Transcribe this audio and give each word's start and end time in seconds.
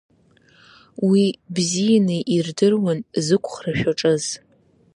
Уи 1.07 1.23
бзианы 1.55 2.17
ирдыруан 2.35 2.99
зықәхра 3.25 3.71
шәаҿыз. 3.79 4.25